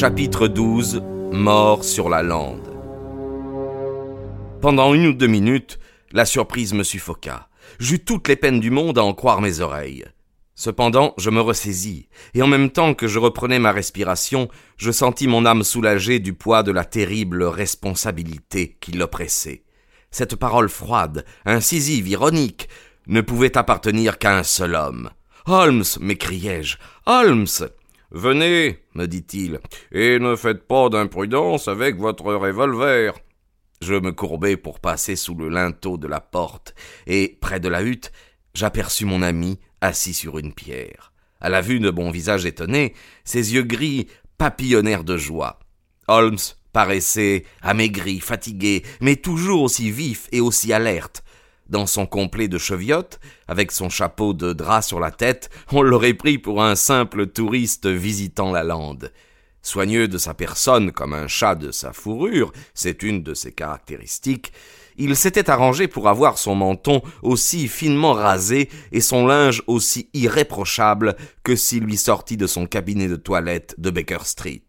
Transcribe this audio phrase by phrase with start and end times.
[0.00, 2.66] Chapitre 12 Mort sur la lande
[4.62, 5.78] Pendant une ou deux minutes,
[6.10, 7.50] la surprise me suffoqua.
[7.78, 10.06] J'eus toutes les peines du monde à en croire mes oreilles.
[10.54, 15.28] Cependant, je me ressaisis, et en même temps que je reprenais ma respiration, je sentis
[15.28, 19.64] mon âme soulagée du poids de la terrible responsabilité qui l'oppressait.
[20.10, 22.70] Cette parole froide, incisive, ironique,
[23.06, 25.10] ne pouvait appartenir qu'à un seul homme.
[25.44, 27.68] Holmes, m'écriai-je, Holmes
[28.12, 29.60] Venez, me dit-il,
[29.92, 33.14] et ne faites pas d'imprudence avec votre revolver.
[33.82, 36.74] Je me courbai pour passer sous le linteau de la porte,
[37.06, 38.10] et, près de la hutte,
[38.52, 41.12] j'aperçus mon ami assis sur une pierre.
[41.40, 45.60] À la vue de mon visage étonné, ses yeux gris papillonnèrent de joie.
[46.08, 46.36] Holmes
[46.72, 51.22] paraissait amaigri, fatigué, mais toujours aussi vif et aussi alerte.
[51.70, 56.14] Dans son complet de cheviote, avec son chapeau de drap sur la tête, on l'aurait
[56.14, 59.12] pris pour un simple touriste visitant la lande.
[59.62, 64.52] Soigneux de sa personne comme un chat de sa fourrure, c'est une de ses caractéristiques,
[64.96, 71.14] il s'était arrangé pour avoir son menton aussi finement rasé et son linge aussi irréprochable
[71.44, 74.64] que s'il lui sortit de son cabinet de toilette de Baker Street.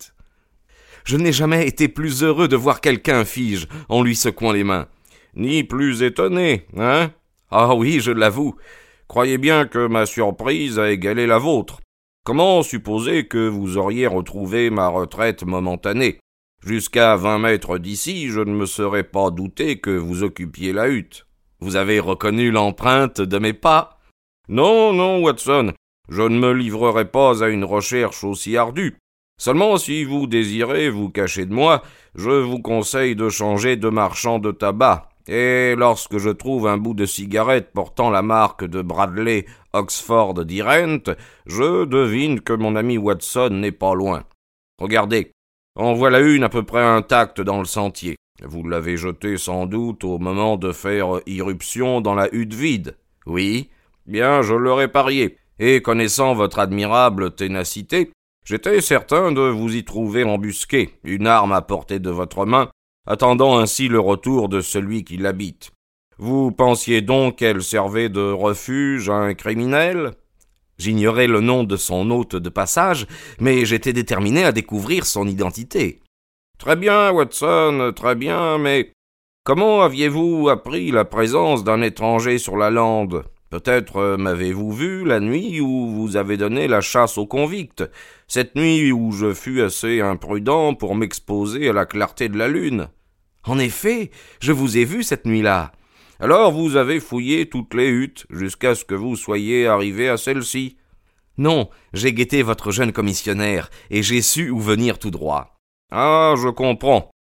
[1.04, 4.88] Je n'ai jamais été plus heureux de voir quelqu'un, fige, en lui secouant les mains
[5.36, 7.12] ni plus étonné, hein?
[7.50, 8.56] Ah oui, je l'avoue.
[9.08, 11.82] Croyez bien que ma surprise a égalé la vôtre.
[12.24, 16.20] Comment supposer que vous auriez retrouvé ma retraite momentanée?
[16.66, 21.26] Jusqu'à vingt mètres d'ici, je ne me serais pas douté que vous occupiez la hutte.
[21.60, 24.00] Vous avez reconnu l'empreinte de mes pas?
[24.48, 25.74] Non, non, Watson,
[26.10, 28.98] je ne me livrerai pas à une recherche aussi ardue.
[29.40, 31.82] Seulement si vous désirez vous cacher de moi,
[32.16, 36.94] je vous conseille de changer de marchand de tabac et lorsque je trouve un bout
[36.94, 41.16] de cigarette portant la marque de Bradley Oxford Dirent,
[41.46, 44.24] je devine que mon ami Watson n'est pas loin.
[44.80, 45.32] Regardez,
[45.76, 48.16] en voilà une à peu près intacte dans le sentier.
[48.44, 52.98] Vous l'avez jetée sans doute au moment de faire irruption dans la hutte vide.
[53.26, 53.70] Oui,
[54.08, 58.12] bien je l'aurais parié, et connaissant votre admirable ténacité,
[58.44, 62.70] j'étais certain de vous y trouver embusqué, une arme à portée de votre main,
[63.06, 65.72] attendant ainsi le retour de celui qui l'habite.
[66.18, 70.12] Vous pensiez donc qu'elle servait de refuge à un criminel?
[70.78, 73.08] J'ignorais le nom de son hôte de passage,
[73.40, 76.00] mais j'étais déterminé à découvrir son identité.
[76.58, 78.92] Très bien, Watson, très bien, mais
[79.44, 83.24] comment aviez-vous appris la présence d'un étranger sur la lande?
[83.52, 87.84] Peut-être euh, m'avez-vous vu la nuit où vous avez donné la chasse aux convicts,
[88.30, 92.88] cette nuit où je fus assez imprudent pour m'exposer à la clarté de la lune.
[93.44, 95.74] En effet, je vous ai vu cette nuit-là.
[96.22, 100.78] Alors vous avez fouillé toutes les huttes jusqu'à ce que vous soyez arrivé à celle-ci.
[101.38, 105.58] Non, j'ai guetté votre jeune commissionnaire, et j'ai su où venir tout droit.
[105.92, 107.12] Ah, je comprends.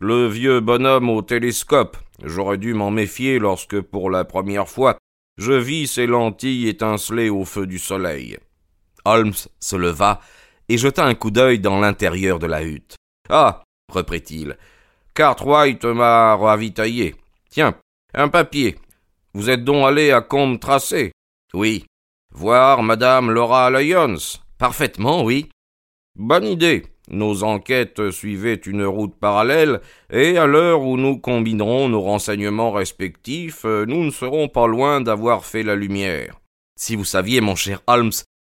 [0.00, 1.96] Le vieux bonhomme au télescope.
[2.24, 4.98] J'aurais dû m'en méfier lorsque, pour la première fois,
[5.36, 8.38] je vis ses lentilles étinceler au feu du soleil.
[9.04, 10.20] Holmes se leva
[10.68, 12.96] et jeta un coup d'œil dans l'intérieur de la hutte.
[13.28, 14.56] Ah, reprit-il,
[15.14, 17.14] Cartwright m'a ravitaillé.
[17.50, 17.74] Tiens,
[18.14, 18.76] un papier.
[19.34, 21.12] Vous êtes donc allé à Combe Tracé?
[21.54, 21.84] Oui.
[22.34, 25.48] Voir madame Laura Lyons Parfaitement, oui.
[26.16, 26.86] Bonne idée.
[27.08, 29.80] Nos enquêtes suivaient une route parallèle,
[30.10, 35.44] et à l'heure où nous combinerons nos renseignements respectifs, nous ne serons pas loin d'avoir
[35.44, 36.40] fait la lumière.
[36.78, 38.12] Si vous saviez, mon cher Holmes,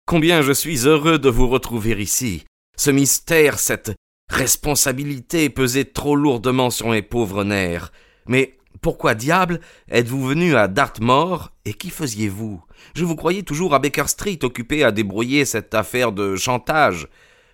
[0.06, 2.44] combien je suis heureux de vous retrouver ici.
[2.78, 3.92] Ce mystère, cette
[4.30, 7.90] responsabilité pesait trop lourdement sur mes pauvres nerfs.
[8.26, 9.60] Mais pourquoi diable
[9.90, 12.62] êtes-vous venu à Dartmoor et qui faisiez-vous?
[12.94, 17.08] Je vous croyais toujours à Baker Street occupé à débrouiller cette affaire de chantage.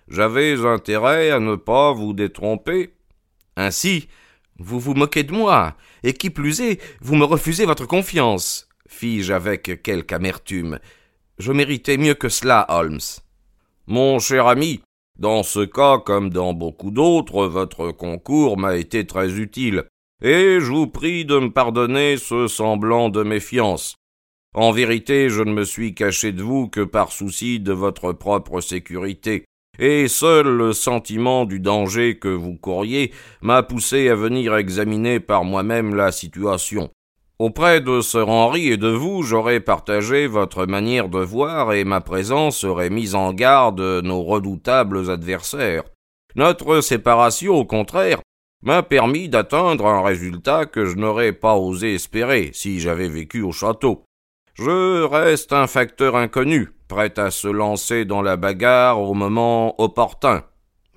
[0.07, 2.93] J'avais intérêt à ne pas vous détromper.
[3.55, 4.07] Ainsi,
[4.59, 9.33] vous vous moquez de moi, et qui plus est, vous me refusez votre confiance, fis-je
[9.33, 10.79] avec quelque amertume.
[11.37, 12.99] Je méritais mieux que cela, Holmes.
[13.87, 14.81] Mon cher ami,
[15.19, 19.85] dans ce cas comme dans beaucoup d'autres, votre concours m'a été très utile,
[20.21, 23.95] et je vous prie de me pardonner ce semblant de méfiance.
[24.53, 28.61] En vérité, je ne me suis caché de vous que par souci de votre propre
[28.61, 29.45] sécurité,
[29.79, 33.11] et seul le sentiment du danger que vous couriez
[33.41, 36.91] m'a poussé à venir examiner par moi-même la situation.
[37.39, 41.99] Auprès de Sir Henry et de vous, j'aurais partagé votre manière de voir et ma
[41.99, 45.83] présence aurait mis en garde nos redoutables adversaires.
[46.35, 48.19] Notre séparation, au contraire,
[48.63, 53.51] m'a permis d'atteindre un résultat que je n'aurais pas osé espérer si j'avais vécu au
[53.51, 54.05] château.
[54.53, 60.43] Je reste un facteur inconnu, prêt à se lancer dans la bagarre au moment opportun.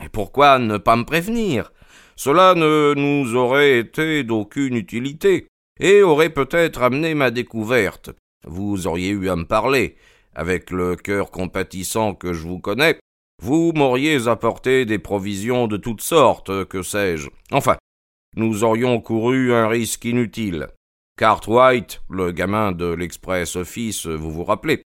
[0.00, 1.73] Mais pourquoi ne pas me prévenir?
[2.17, 5.49] Cela ne nous aurait été d'aucune utilité,
[5.79, 8.11] et aurait peut-être amené ma découverte.
[8.47, 9.97] Vous auriez eu à me parler.
[10.35, 12.99] Avec le cœur compatissant que je vous connais,
[13.43, 17.29] vous m'auriez apporté des provisions de toutes sortes, que sais-je.
[17.53, 17.77] Enfin,
[18.37, 20.69] nous aurions couru un risque inutile.
[21.19, 24.83] Cartwright, le gamin de l'Express Office, vous vous rappelez,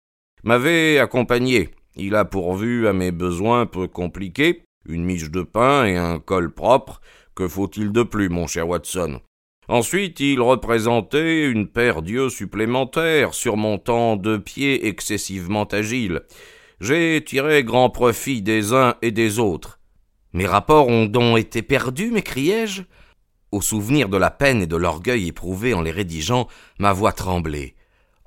[0.46, 1.70] m'avait accompagné.
[1.96, 6.54] Il a pourvu à mes besoins peu compliqués, une miche de pain et un col
[6.54, 7.00] propre.
[7.34, 9.20] Que faut-il de plus, mon cher Watson?
[9.68, 16.22] Ensuite, il représentait une paire d'yeux supplémentaires, surmontant deux pieds excessivement agiles.
[16.80, 19.80] J'ai tiré grand profit des uns et des autres.
[20.32, 22.82] Mes rapports ont donc été perdus, m'écriai-je?
[23.50, 26.46] Au souvenir de la peine et de l'orgueil éprouvés en les rédigeant,
[26.78, 27.75] ma voix tremblait.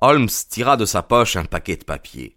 [0.02, 2.34] Holmes tira de sa poche un paquet de papiers.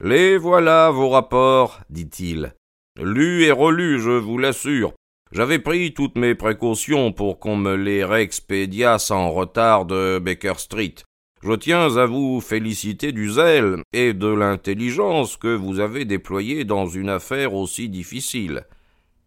[0.00, 2.54] Les voilà, vos rapports, dit-il.
[2.98, 4.94] Lus et relus, je vous l'assure.
[5.30, 10.94] J'avais pris toutes mes précautions pour qu'on me les réexpédiât sans retard de Baker Street.
[11.42, 16.86] Je tiens à vous féliciter du zèle et de l'intelligence que vous avez déployé dans
[16.86, 18.64] une affaire aussi difficile.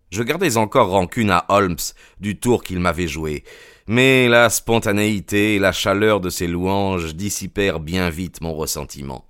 [0.09, 1.77] Je gardais encore rancune à Holmes
[2.19, 3.43] du tour qu'il m'avait joué,
[3.91, 9.25] mais la spontanéité et la chaleur de ses louanges dissipèrent bien vite mon ressentiment.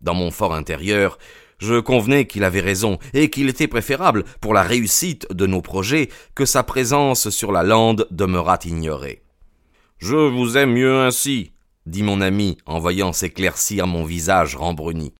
[0.00, 1.18] Dans mon fort intérieur,
[1.58, 6.08] je convenais qu'il avait raison, et qu'il était préférable, pour la réussite de nos projets,
[6.34, 9.20] que sa présence sur la lande demeurât ignorée.
[9.98, 11.52] Je vous aime mieux ainsi,
[11.84, 15.12] dit mon ami en voyant s'éclaircir mon visage rembruni.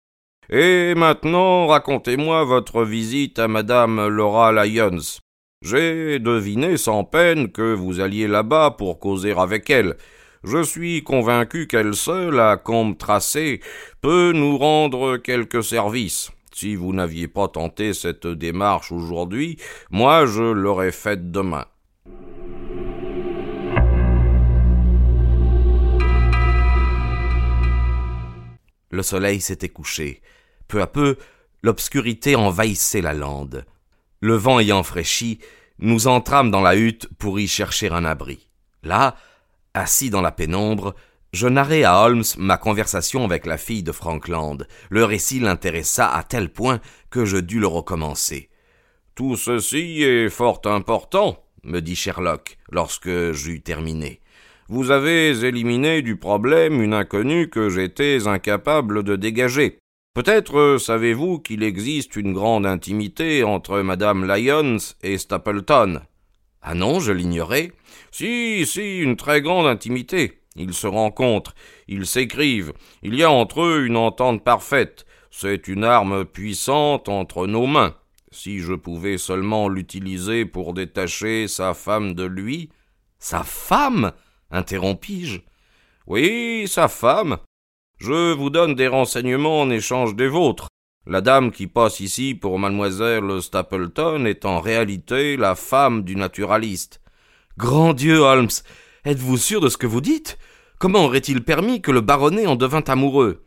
[0.49, 5.21] Et maintenant, racontez-moi votre visite à madame Laura Lyons.
[5.69, 9.97] J'ai deviné sans peine que vous alliez là-bas pour causer avec elle.
[10.45, 13.61] Je suis convaincu qu'elle seule, à compte tracé,
[14.01, 16.31] peut nous rendre quelques services.
[16.55, 19.59] Si vous n'aviez pas tenté cette démarche aujourd'hui,
[19.91, 21.65] moi je l'aurais faite demain.
[28.91, 30.23] Le soleil s'était couché.
[30.69, 31.17] Peu à peu,
[31.65, 33.67] l'obscurité envahissait la lande.
[34.21, 35.39] Le vent ayant fraîchi,
[35.79, 38.49] nous entrâmes dans la hutte pour y chercher un abri.
[38.83, 39.17] Là,
[39.75, 40.95] assis dans la pénombre,
[41.33, 44.67] je narrai à Holmes ma conversation avec la fille de Frankland.
[44.89, 46.81] Le récit l'intéressa à tel point
[47.11, 48.49] que je dus le recommencer.
[49.15, 54.21] Tout ceci est fort important, me dit Sherlock, lorsque j'eus terminé.
[54.69, 59.79] Vous avez éliminé du problème une inconnue que j'étais incapable de dégager.
[60.17, 66.01] Peut-être savez-vous qu'il existe une grande intimité entre madame Lyons et Stapleton?
[66.63, 67.71] Ah non, je l'ignorais.
[68.13, 70.41] Si, si, une très grande intimité.
[70.55, 71.55] Ils se rencontrent,
[71.87, 72.73] ils s'écrivent,
[73.03, 75.05] il y a entre eux une entente parfaite.
[75.31, 77.95] C'est une arme puissante entre nos mains.
[78.31, 82.71] Si je pouvais seulement l'utiliser pour détacher sa femme de lui.
[83.19, 84.13] Sa femme?
[84.51, 85.41] interrompis-je.
[86.07, 87.37] Oui, sa femme.
[87.99, 90.69] Je vous donne des renseignements en échange des vôtres.
[91.07, 97.01] La dame qui passe ici pour mademoiselle Stapleton est en réalité la femme du naturaliste.
[97.57, 98.51] Grand Dieu, Holmes,
[99.07, 100.37] êtes-vous sûr de ce que vous dites?
[100.79, 103.45] Comment aurait-il permis que le baronnet en devint amoureux?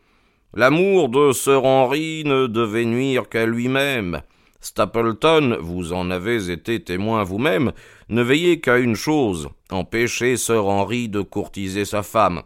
[0.56, 4.24] L'amour de Sir Henry ne devait nuire qu'à lui-même.
[4.62, 7.72] Stapleton, vous en avez été témoin vous-même,
[8.10, 12.42] ne veillait qu'à une chose, empêcher Sir Henry de courtiser sa femme.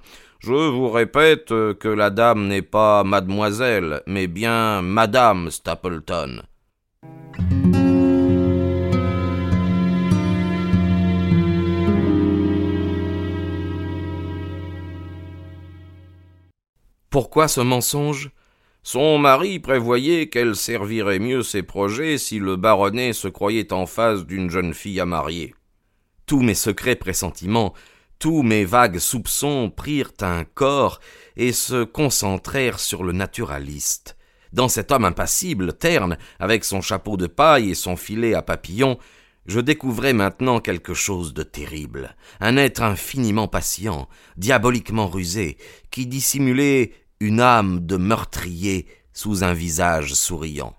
[0.45, 6.41] Je vous répète que la dame n'est pas mademoiselle, mais bien madame Stapleton.
[17.09, 18.31] Pourquoi ce mensonge?
[18.81, 24.25] Son mari prévoyait qu'elle servirait mieux ses projets si le baronnet se croyait en face
[24.25, 25.55] d'une jeune fille à marier.
[26.25, 27.73] Tous mes secrets pressentiments
[28.23, 31.01] tous mes vagues soupçons prirent un corps
[31.35, 34.15] et se concentrèrent sur le naturaliste.
[34.53, 38.97] Dans cet homme impassible, terne, avec son chapeau de paille et son filet à papillons,
[39.45, 45.57] je découvrais maintenant quelque chose de terrible, un être infiniment patient, diaboliquement rusé,
[45.91, 50.77] qui dissimulait une âme de meurtrier sous un visage souriant.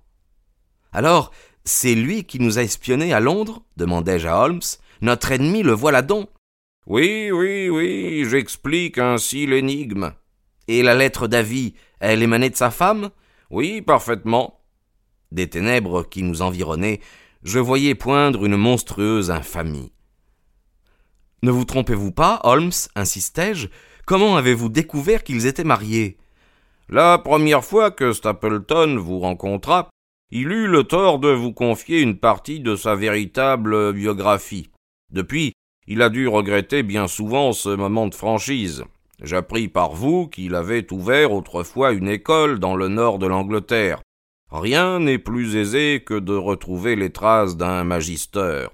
[0.95, 1.31] Alors,
[1.67, 3.61] c'est lui qui nous a espionnés à Londres?
[3.77, 4.63] demandai-je à Holmes.
[5.03, 6.31] Notre ennemi le voilà donc.
[6.87, 10.13] Oui, oui, oui, j'explique ainsi l'énigme.
[10.69, 13.11] Et la lettre d'avis, elle émanait de sa femme?
[13.51, 14.61] Oui, parfaitement.
[15.33, 17.01] Des ténèbres qui nous environnaient,
[17.43, 19.93] je voyais poindre une monstrueuse infamie.
[21.43, 23.69] Ne vous trompez-vous pas, Holmes, insistai-je,
[24.07, 26.19] comment avez-vous découvert qu'ils étaient mariés?
[26.91, 29.89] La première fois que Stapleton vous rencontra,
[30.31, 34.71] il eut le tort de vous confier une partie de sa véritable biographie.
[35.11, 35.55] Depuis,
[35.87, 38.85] il a dû regretter bien souvent ce moment de franchise.
[39.23, 44.03] J'appris par vous qu'il avait ouvert autrefois une école dans le nord de l'Angleterre.
[44.51, 48.67] Rien n'est plus aisé que de retrouver les traces d'un magister.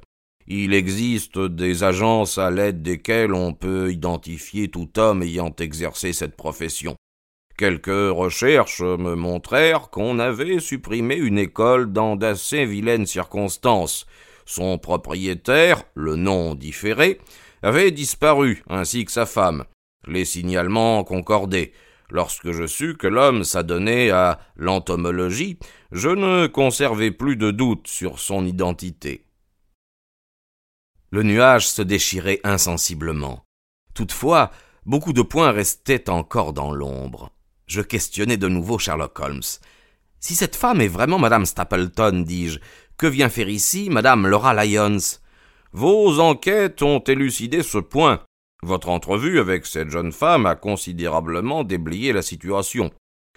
[0.46, 6.36] Il existe des agences à l'aide desquelles on peut identifier tout homme ayant exercé cette
[6.36, 6.96] profession.
[7.56, 14.06] Quelques recherches me montrèrent qu'on avait supprimé une école dans d'assez vilaines circonstances.
[14.50, 17.21] Son propriétaire, le nom différé,
[17.62, 19.62] avait disparu, ainsi que sa femme.
[20.09, 21.73] Les signalements concordaient.
[22.11, 25.61] Lorsque je sus que l'homme s'adonnait à l'entomologie,
[25.92, 29.25] je ne conservai plus de doute sur son identité.
[31.12, 33.45] Le nuage se déchirait insensiblement.
[33.95, 34.50] Toutefois,
[34.85, 37.30] beaucoup de points restaient encore dans l'ombre.
[37.69, 39.42] Je questionnai de nouveau Sherlock Holmes.
[40.19, 42.59] Si cette femme est vraiment Madame Stapleton, dis-je,
[43.00, 44.99] que vient faire ici Madame Laura Lyons?
[45.73, 48.21] Vos enquêtes ont élucidé ce point.
[48.62, 52.90] Votre entrevue avec cette jeune femme a considérablement déblayé la situation.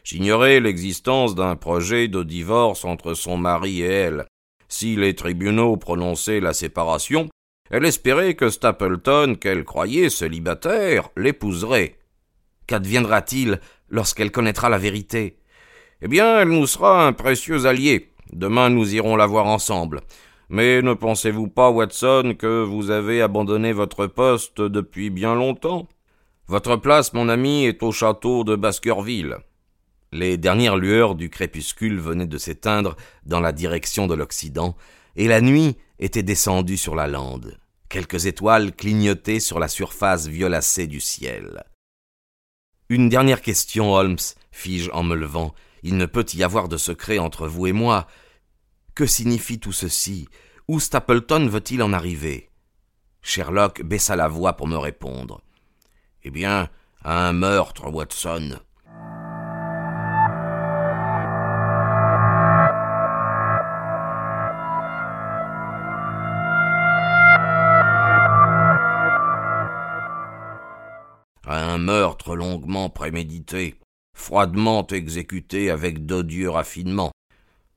[0.03, 4.25] J'ignorais l'existence d'un projet de divorce entre son mari et elle.
[4.67, 7.29] Si les tribunaux prononçaient la séparation,
[7.72, 12.00] elle espérait que Stapleton, qu'elle croyait célibataire, l'épouserait.
[12.67, 15.38] Qu'adviendra-t-il lorsqu'elle connaîtra la vérité?
[16.01, 18.12] Eh bien, elle nous sera un précieux allié.
[18.33, 20.01] Demain nous irons la voir ensemble.
[20.49, 25.87] Mais ne pensez-vous pas, Watson, que vous avez abandonné votre poste depuis bien longtemps?
[26.47, 29.37] Votre place, mon ami, est au château de Baskerville.
[30.11, 34.75] Les dernières lueurs du crépuscule venaient de s'éteindre dans la direction de l'Occident,
[35.15, 37.57] et la nuit était descendue sur la lande.
[37.87, 41.63] Quelques étoiles clignotaient sur la surface violacée du ciel.
[42.89, 44.17] Une dernière question, Holmes,
[44.51, 45.53] fis-je en me levant.
[45.83, 48.07] Il ne peut y avoir de secret entre vous et moi.
[48.95, 50.27] Que signifie tout ceci?
[50.67, 52.50] Où Stapleton veut-il en arriver?
[53.21, 55.41] Sherlock baissa la voix pour me répondre.
[56.23, 56.69] Eh bien,
[57.03, 58.59] à un meurtre, Watson.
[71.73, 73.79] un meurtre longuement prémédité,
[74.15, 77.12] froidement exécuté avec d'odieux raffinements,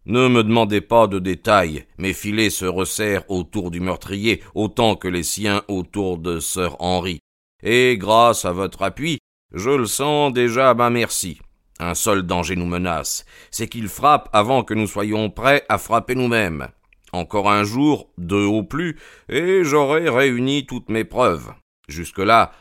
[0.06, 5.08] ne me demandez pas de détails, mes filets se resserrent autour du meurtrier autant que
[5.08, 7.18] les siens autour de sir Henry.
[7.62, 9.18] Et grâce à votre appui,
[9.52, 11.40] je le sens déjà à ma merci.
[11.80, 16.14] Un seul danger nous menace, c'est qu'il frappe avant que nous soyons prêts à frapper
[16.14, 16.68] nous-mêmes.
[17.12, 18.98] Encore un jour, deux au plus,
[19.28, 21.52] et j'aurai réuni toutes mes preuves.
[21.88, 22.52] Jusque-là,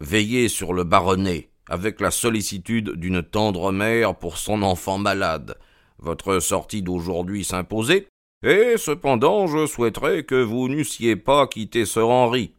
[0.00, 5.56] veillez sur le baronnet, avec la sollicitude d'une tendre mère pour son enfant malade.
[5.98, 8.06] Votre sortie d'aujourd'hui s'imposait,
[8.42, 12.54] et cependant je souhaiterais que vous n'eussiez pas quitté Sir Henry.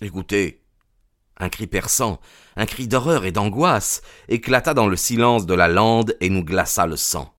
[0.00, 0.62] Écoutez.
[1.40, 2.20] Un cri perçant,
[2.56, 6.86] un cri d'horreur et d'angoisse éclata dans le silence de la lande et nous glaça
[6.86, 7.32] le sang.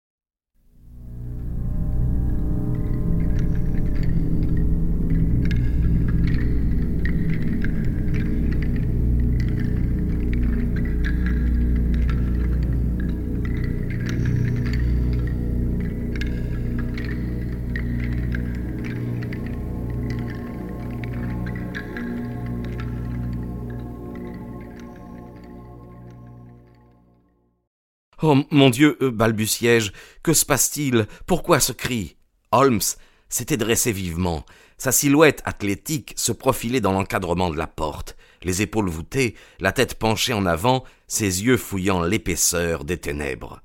[28.22, 29.92] Oh mon Dieu, euh, balbutiai-je,
[30.24, 31.08] que se passe-t-il?
[31.26, 32.18] Pourquoi ce cri?
[32.52, 32.82] Holmes
[33.30, 34.46] s'était dressé vivement.
[34.78, 39.96] Sa silhouette athlétique se profilait dans l'encadrement de la porte, les épaules voûtées, la tête
[39.96, 43.62] penchée en avant, ses yeux fouillant l'épaisseur des ténèbres.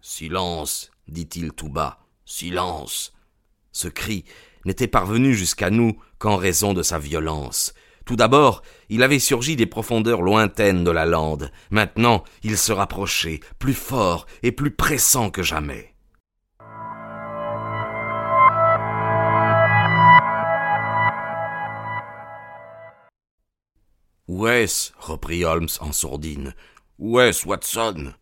[0.00, 3.12] Silence, dit-il tout bas, silence.
[3.72, 4.24] Ce cri
[4.64, 7.74] n'était parvenu jusqu'à nous qu'en raison de sa violence.
[8.06, 11.50] Tout d'abord, il avait surgi des profondeurs lointaines de la lande.
[11.70, 15.92] Maintenant, il se rapprochait, plus fort et plus pressant que jamais.
[24.28, 24.92] Où est-ce?
[24.98, 26.54] reprit Holmes en sourdine.
[27.00, 28.12] Où est-ce, Watson?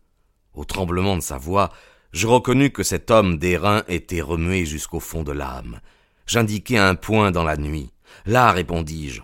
[0.55, 1.71] Au tremblement de sa voix,
[2.11, 5.79] je reconnus que cet homme d'airain était remué jusqu'au fond de l'âme.
[6.25, 7.91] J'indiquai un point dans la nuit.
[8.25, 9.21] Là, répondis-je.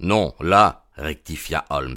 [0.00, 1.96] Non, là, rectifia Holmes.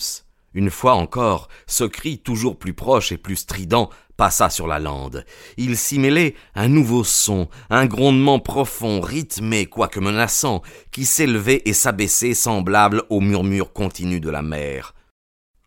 [0.54, 5.26] Une fois encore, ce cri toujours plus proche et plus strident passa sur la lande.
[5.58, 11.74] Il s'y mêlait un nouveau son, un grondement profond, rythmé, quoique menaçant, qui s'élevait et
[11.74, 14.94] s'abaissait semblable au murmure continu de la mer.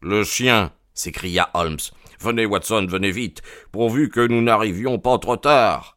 [0.02, 1.78] Le chien, s'écria Holmes.
[2.21, 5.96] Venez, Watson, venez vite, pourvu que nous n'arrivions pas trop tard.